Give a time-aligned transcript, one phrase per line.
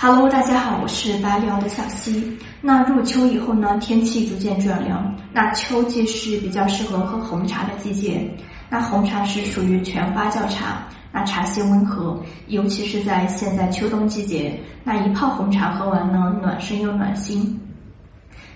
[0.00, 2.34] 哈喽大家好，我是白聊的小溪。
[2.62, 8.26] 那入秋以后呢，天气逐渐转凉，那秋季是比较适合喝红茶的季节。
[8.70, 17.60] 那红茶是属于全发酵茶，那茶性温和，尤其是在现在秋冬季节，那一泡红茶喝完呢，暖身又暖心。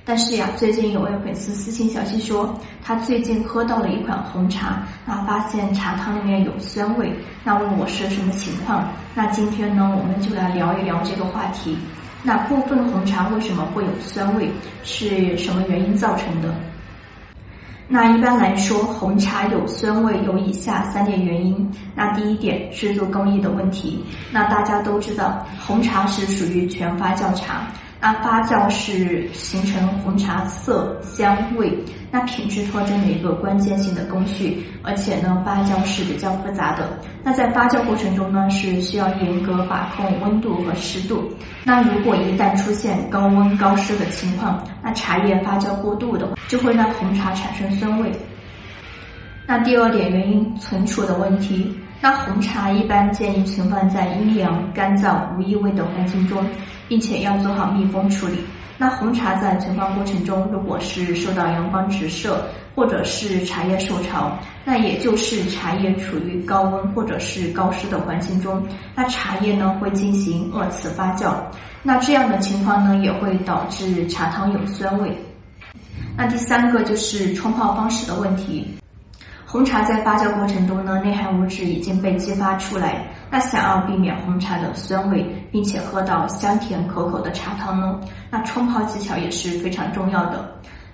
[0.07, 7.11] 但是呀，最近有位粉丝私信小溪说，他最近喝到了一款红茶，那发现茶汤里面有酸味，
[7.43, 8.87] 那问我是什么情况？
[9.15, 11.79] 那今天呢，我们就来聊一聊这个话题。
[12.23, 14.51] 那部分红茶为什么会有酸味？
[14.83, 16.55] 是什么原因造成的？
[17.89, 21.71] 那一般来说，红茶有酸味有以下三点原因。
[21.95, 24.05] 那第一点，制作工艺的问题。
[24.31, 27.67] 那大家都知道，红茶是属于全发酵茶。
[28.05, 31.73] 那发酵是形成红茶色香味，
[32.11, 36.87] 那品质特征的一个关键性的工序，而且呢，发酵是比较复杂的。
[37.23, 41.33] 那在发酵过程中呢，是需要严格把控温度和湿度。
[41.65, 48.13] 那如果一旦出现高温高湿的情况，那茶叶发酵过度的，就会让红茶产生酸味。
[49.47, 51.75] 那第二点原因，存储的问题。
[52.05, 56.47] 那红茶一般建议存放在阴凉、干燥、无异味的环境中，
[56.87, 58.45] 并且要做好密封处理。
[58.77, 68.63] 那红茶在存放过程中，如果是受到阳光直射，或者是茶叶受潮，那也就是茶叶处于高温或者是高湿的环境中，
[68.95, 71.33] 那茶叶呢会进行二次发酵。
[71.83, 75.11] 那这样的情况呢，也会导致茶汤有酸味。
[76.19, 78.75] 那第三个就是冲泡方式的问题。
[79.55, 83.07] 红茶在发酵过程中呢，内含物质已经被激发出来。
[83.31, 88.01] 那想要避免红茶的酸味，并且喝到香甜可口的茶汤呢，
[88.33, 90.45] 那冲泡技巧也是非常重要的。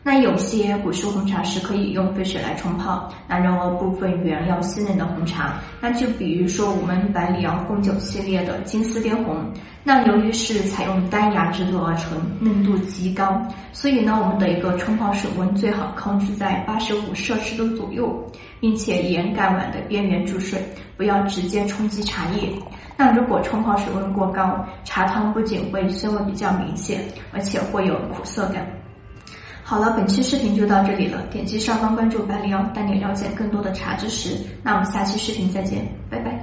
[0.03, 5.61] 那有些古树红茶是可以用沸水来冲泡，那让部分原料鲜嫩的红茶。
[5.79, 9.37] 那就比如说我们百里洋红酒系列的金丝滇红，
[9.85, 13.43] 那由于是采用单芽制作而成，嫩度极高，
[13.75, 18.27] 所以呢，我们的一个冲泡水温最好控制在八十五摄氏度左右，
[18.59, 20.59] 并且沿盖碗的边缘注水，
[20.97, 22.51] 不要直接冲击茶叶。
[22.97, 28.67] 那如果冲泡水温过高，茶汤不仅会酸味比较明显，而且会有苦涩感。
[29.71, 31.23] 好了，本期视频就到这里了。
[31.31, 34.37] 点击上方关注百里奥，带你了解更多的茶知识。
[34.65, 36.40] 那我们下期视频再见，拜拜。